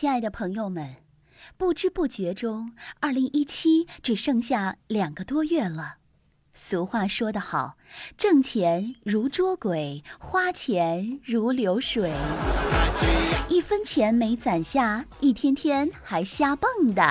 [0.00, 0.94] 亲爱的朋友们，
[1.56, 5.96] 不知不觉中，二零一七只剩下两个多月了。
[6.54, 7.76] 俗话说得好，
[8.16, 12.12] 挣钱如捉鬼，花钱如流水，
[13.48, 17.02] 一分钱没攒下，一天天还瞎蹦的。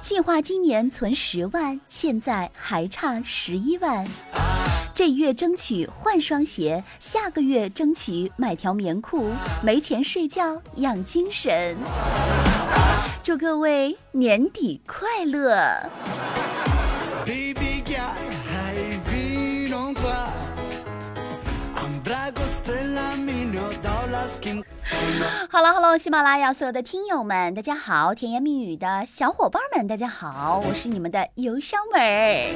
[0.00, 4.06] 计划今年存十万，现在还差十一万。
[4.94, 9.30] 这月争取换双鞋，下个月争取买条棉裤，
[9.62, 11.74] 没钱睡觉养精神。
[13.22, 15.88] 祝各位年底快乐！
[25.48, 32.52] 好了好了，喜马拉雅所有的听友们，大家好；甜言蜜语的小伙伴们，大家好，我是你们的邮箱妹儿。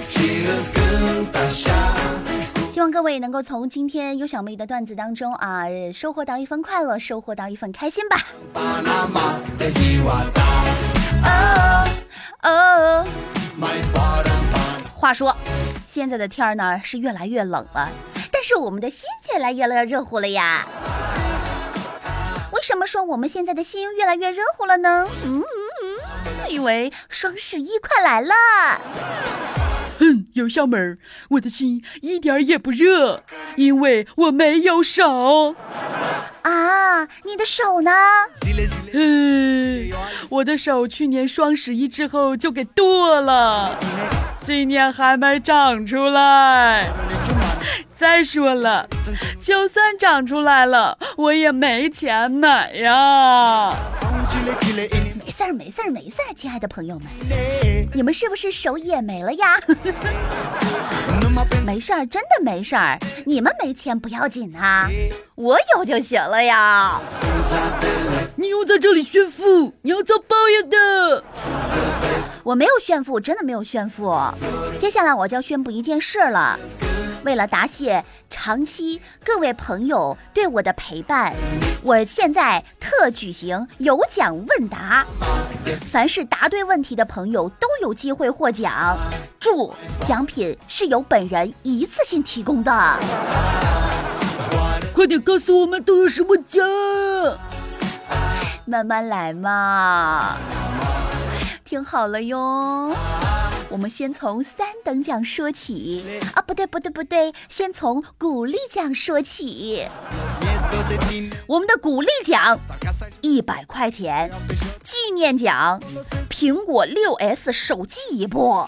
[3.07, 8.17] 希望各位能够从今天优小妹的段子当中啊，收获到一份快乐，收获到一份开心吧。
[12.43, 13.07] 哦，
[14.93, 15.37] 话说，
[15.87, 17.89] 现在的天儿呢是越来越冷了，
[18.33, 20.67] 但是我们的心却来越来越热乎了呀。
[22.53, 25.07] 为什么说我们现在的心越来越热乎了呢？
[25.25, 25.45] 嗯嗯
[25.85, 28.35] 嗯，因为双十一快来了。
[29.99, 30.99] 哼，有窍门儿，
[31.31, 33.23] 我的心一点也不热，
[33.57, 35.55] 因为我没有手。
[36.43, 37.91] 啊，你的手呢？
[38.93, 39.91] 嗯，
[40.29, 43.79] 我的手去年双十一之后就给剁了，
[44.43, 46.89] 今年还没长出来。
[48.07, 48.89] 再说了，
[49.41, 53.69] 就算长出来了，我也没钱买呀。
[55.25, 57.09] 没事儿，没事儿，没事儿，亲爱的朋友们，
[57.93, 59.59] 你们是不是手也没了呀？
[61.67, 62.97] 没事儿，真的没事儿，
[63.27, 64.89] 你们没钱不要紧啊，
[65.35, 67.01] 我有就行了呀。
[68.37, 71.25] 你又在这里炫富，你要遭报应的。
[72.45, 74.17] 我没有炫富，真的没有炫富。
[74.79, 76.57] 接下来我就要宣布一件事了。
[77.27, 81.35] 为了答谢长期各位朋友对我的陪伴，
[81.83, 85.05] 我现在特举行有奖问答，
[85.91, 88.97] 凡是答对问题的朋友都有机会获奖。
[89.41, 89.75] 注：
[90.07, 92.73] 奖品是由本人一次性提供的。
[94.95, 96.65] 快点告诉我们都有什么奖？
[98.67, 100.37] 慢慢来嘛，
[101.65, 102.95] 听好了哟。
[103.69, 106.05] 我们先从三等奖说起
[106.35, 109.85] 啊，不对不对不对，先从鼓励奖说起。
[111.47, 112.59] 我们的鼓励奖
[113.21, 114.31] 一百块钱，
[114.83, 115.83] 纪念奖
[116.31, 118.67] 苹果六 S 手机一部，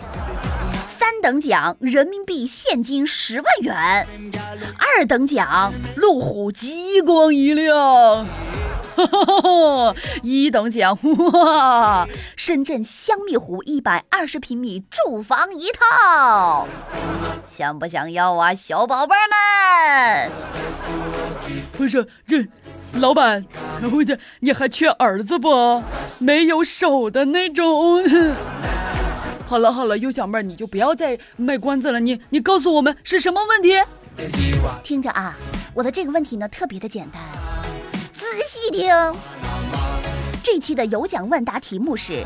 [0.98, 4.06] 三等奖人民币现金十万元，
[4.78, 8.26] 二等奖路虎极光一辆。
[10.22, 10.98] 一等奖
[11.32, 12.09] 哇！
[12.36, 16.66] 深圳香蜜湖一百二十平米住房一套，
[17.47, 20.31] 想不想要啊，小宝贝们？
[21.72, 22.47] 不是这，
[22.94, 23.44] 老板，
[23.92, 25.82] 我的你还缺儿子不？
[26.19, 28.03] 没有手的那种。
[29.47, 33.81] 好了好了，优小妹你就不要再卖关子了，你你告诉我们是什么问题？
[34.82, 35.37] 听着啊，
[35.75, 37.22] 我的这个问题呢特别的简单。
[38.50, 38.91] 仔细听，
[40.42, 42.25] 这期的有奖问答题目是：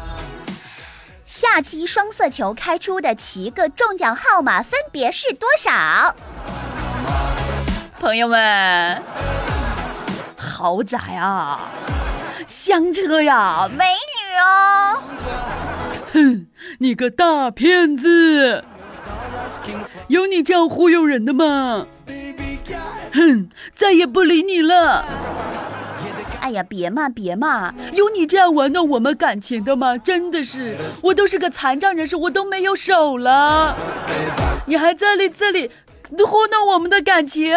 [1.27, 6.15] 下期双色球开出的七个中奖号码分别是多少？
[7.99, 9.03] 朋友们，
[10.37, 11.61] 豪宅啊，
[12.47, 15.03] 香车呀，美女哦！
[16.13, 16.47] 哼，
[16.79, 18.65] 你个大骗子，
[20.07, 21.89] 有你这样忽悠人的吗？
[23.13, 25.05] 哼，再也不理你了。
[26.43, 27.73] 哎呀，别骂别骂！
[27.93, 29.97] 有你这样玩弄我们感情的吗？
[29.97, 33.77] 真的是，我都是个残障人士，我都没有手了，
[34.67, 35.71] 你还在里这里
[36.11, 37.57] 糊弄我们的感情？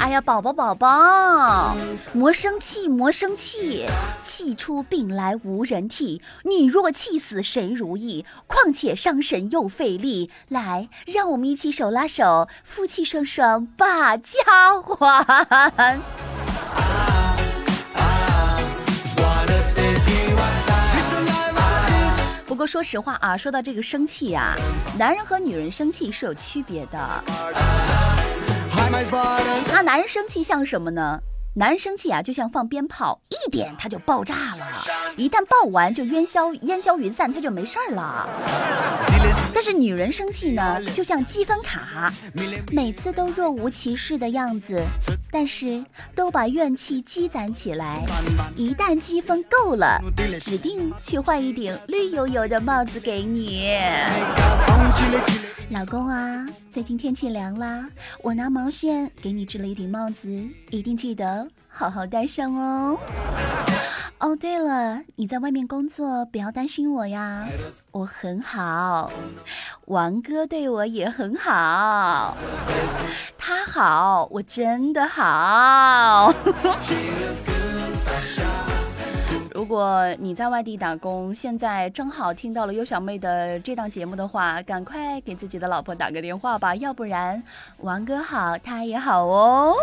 [0.00, 1.76] 哎呀，宝宝宝宝，
[2.12, 3.86] 莫生气莫生气，
[4.24, 8.26] 气出病来无人替，你若气死谁如意？
[8.48, 14.32] 况且伤神又费力，来，让我们一起手拉手，夫妻双双把家
[14.98, 16.00] 还。
[22.52, 24.54] 不过说实话啊，说到这个生气呀，
[24.98, 27.24] 男人和女人生气是有区别的。
[29.72, 31.18] 那男人生气像什么呢？
[31.54, 34.66] 男人生气啊，就像放鞭炮，一点它就爆炸了，
[35.16, 38.28] 一旦爆完就烟消烟消云散，它就没事儿了。
[39.54, 42.12] 但是女人生气呢，就像积分卡，
[42.70, 44.78] 每次都若无其事的样子，
[45.32, 45.82] 但是
[46.14, 48.04] 都把怨气积攒起来，
[48.54, 49.98] 一旦积分够了，
[50.38, 53.72] 指定去换一顶绿油油的帽子给你。
[55.70, 57.86] 老公啊，最近天气凉了，
[58.22, 60.28] 我拿毛线给你织了一顶帽子，
[60.68, 62.98] 一定记得好好戴上哦。
[64.22, 67.44] 哦，对了，你在外面工作，不要担心我呀，
[67.90, 69.10] 我很好。
[69.86, 72.36] 王哥对我也很好，
[73.36, 76.32] 他好，我真的好。
[79.52, 87.42] 如果你在外地打工，现在正好听到了优小妹的这档节目的话，赶快给自己的老婆打个电话吧，要不然
[87.78, 89.74] 王哥好，他也好哦。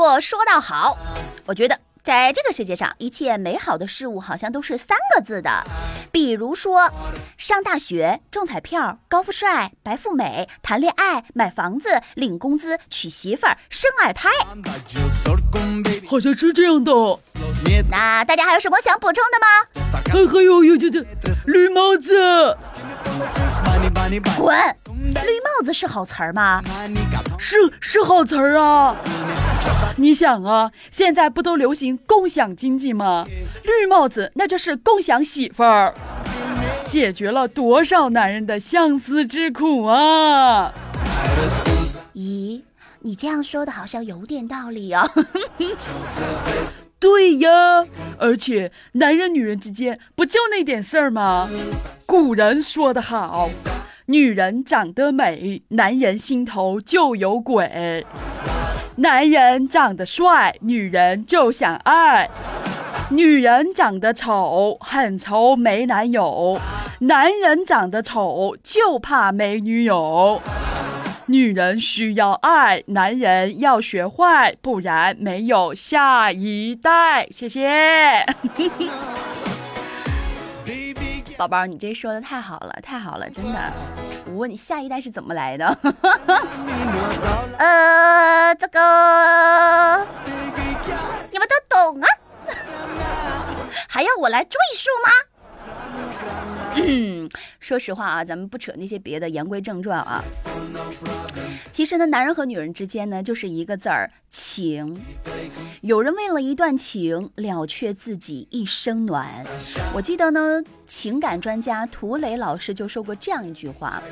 [0.00, 0.96] 不过说到好，
[1.44, 5.62] 我觉得在这个世界上，一切美好的事物好像都是三个字的，
[6.10, 6.90] 比如说
[7.36, 14.30] 上大学、中彩票、高富帅、白富美、谈恋爱、买房子、领工资、娶媳妇儿、生二胎，
[16.08, 16.90] 好像是这样的。
[17.90, 20.00] 那大家还有什么想补充的吗？
[20.10, 21.04] 还还有有这这
[21.44, 22.56] 绿帽子，
[24.38, 24.56] 滚！
[25.14, 26.62] 绿帽子是好词儿吗？
[27.38, 28.96] 是是好词儿啊！
[29.96, 33.24] 你想啊，现在不都流行共享经济吗？
[33.64, 35.92] 绿帽子那就是共享媳妇儿，
[36.86, 40.72] 解决了多少男人的相思之苦啊！
[42.14, 42.62] 咦，
[43.00, 45.08] 你这样说的好像有点道理啊。
[47.00, 47.50] 对呀，
[48.18, 51.48] 而且男人女人之间不就那点事儿吗？
[52.04, 53.48] 古人说得好。
[54.10, 58.04] 女人长得美，男人心头就有鬼；
[58.96, 62.28] 男人长得帅，女人就想爱；
[63.10, 66.58] 女人长得丑，很愁没男友；
[67.02, 70.42] 男人长得丑，就怕没女友。
[71.26, 77.28] 女人需要爱，男人要学坏，不然没有下一代。
[77.30, 78.26] 谢谢。
[81.40, 83.58] 宝宝，你这说的太好了，太好了，真的。
[84.26, 85.64] 我问你，下一代是怎么来的？
[87.56, 90.06] 呃，这个
[91.30, 92.06] 你们都懂啊？
[93.88, 95.10] 还要我来赘述吗？
[96.76, 97.28] 嗯，
[97.58, 100.22] 说实话啊，咱们不扯那些别的，言归正传啊。
[101.72, 104.96] 其实呢，男人和女人之间呢，就是一个字儿情。
[105.80, 109.44] 有人为了一段情了却自己一生暖。
[109.94, 114.02] 我记得呢，情感专家涂磊老师就说过这样一句话，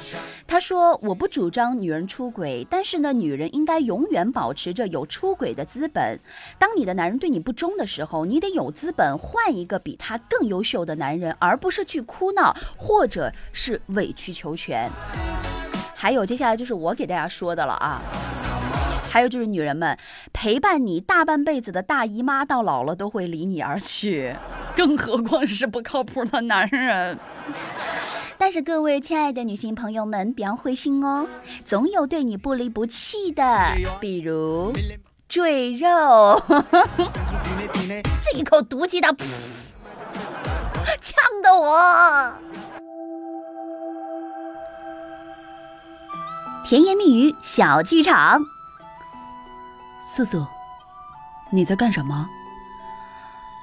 [0.47, 6.19] 他说：“我不主张女人出轨，但是呢，女人应该永远保持着有出轨的资本。
[6.59, 14.91] 当你的男人对你不忠的时候，你得有资本换一个比他更优秀的男人，而不是去哭闹或者是委曲求全。”
[15.95, 18.01] 还有，接下来就是我给大家说的了啊。
[19.11, 19.97] 还有就是，女人们
[20.33, 24.37] 陪伴你大半辈子的大姨妈，到老了都会离你而去，
[24.77, 27.19] 更何况是不靠谱的男人。
[28.37, 31.27] 但是各位亲爱的女性朋友们，不要灰心哦，
[31.65, 34.73] 总有对你不离不弃的，比如
[35.27, 36.41] 赘肉。
[38.23, 39.17] 这一口毒鸡汤，
[41.01, 42.33] 呛得我。
[46.65, 48.41] 甜言蜜语小剧场。
[50.03, 50.47] 素素，
[51.51, 52.29] 你在干什么？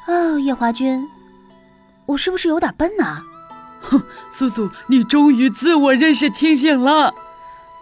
[0.07, 1.07] 啊，夜华君，
[2.05, 3.21] 我是不是有点笨呢？
[3.81, 7.13] 哼，素素，你终于自我认识清醒了。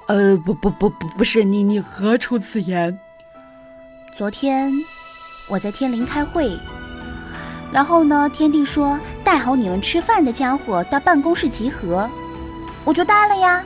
[0.07, 2.97] 呃，不不不不，不是你，你何出此言？
[4.17, 4.73] 昨天
[5.49, 6.59] 我在天灵开会，
[7.71, 8.99] 然后呢，天帝说
[9.33, 12.07] 带好你们吃饭的家伙到办公室集合，
[12.83, 13.63] 我就带了呀，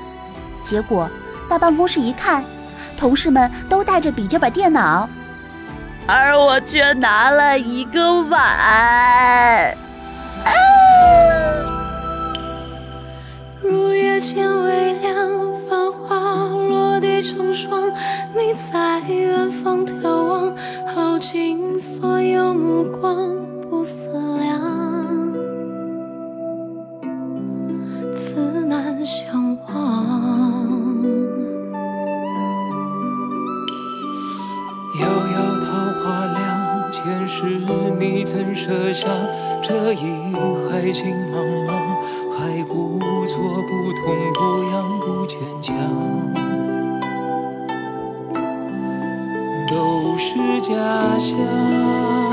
[0.63, 1.09] 结果。
[1.49, 2.41] 到办公室一看，
[2.97, 5.09] 同事们都带着笔记本电脑，
[6.07, 9.75] 而我却拿了一个碗。
[13.61, 15.29] 入夜渐微凉，
[15.69, 17.91] 繁花落地成霜。
[18.33, 20.55] 你在远方眺望，
[20.95, 23.35] 耗尽所有目光，
[37.39, 37.43] 是
[37.99, 39.07] 你曾设下
[39.61, 40.33] 这一
[40.67, 41.71] 海情茫茫，
[42.35, 44.39] 还故作不痛不
[44.71, 45.75] 痒不坚强，
[49.69, 50.73] 都是假
[51.19, 52.26] 象。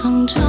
[0.00, 0.40] 成长。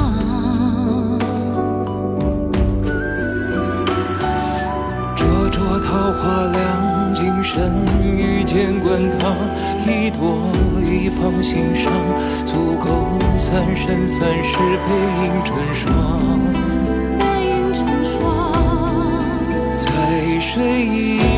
[5.16, 9.36] 灼灼桃花凉，今生遇见滚烫，
[9.88, 11.92] 一朵一放心上，
[12.46, 16.40] 足够三生三世背影成双。
[17.18, 18.54] 背影成双，
[19.76, 21.29] 在水一。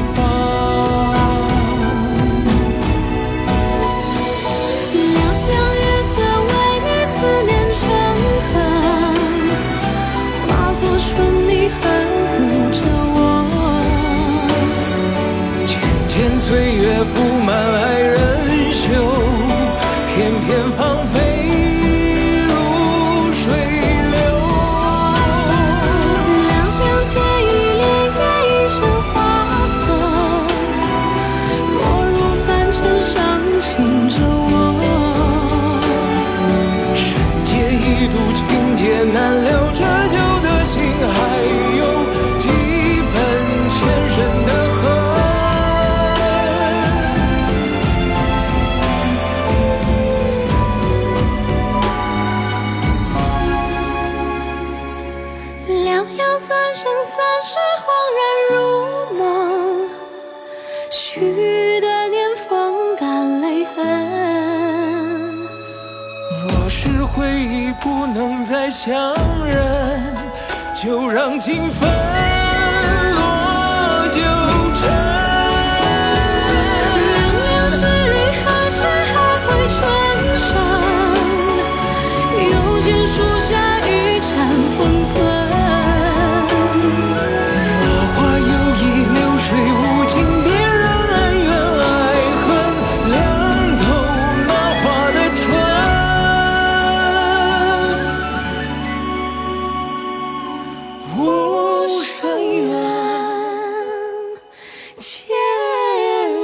[56.81, 57.85] 剩三世恍
[58.17, 58.57] 然如
[59.15, 59.21] 梦，
[60.89, 63.77] 许的年风干泪痕。
[66.43, 69.13] 若是回忆不能再相
[69.45, 70.01] 认，
[70.73, 71.87] 就让情分
[73.13, 74.19] 落九
[74.73, 75.10] 尘。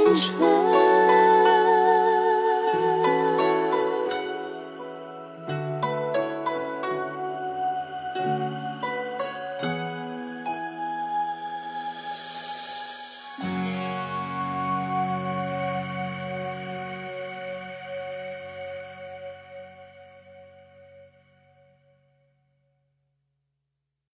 [0.08, 0.57] 青春。